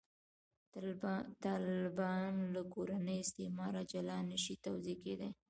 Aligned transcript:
طالبان 1.43 2.33
له 2.53 2.61
«کورني 2.73 3.15
استعماره» 3.23 3.81
جلا 3.91 4.17
نه 4.29 4.37
شي 4.43 4.53
توضیح 4.65 4.97
کېدای. 5.03 5.31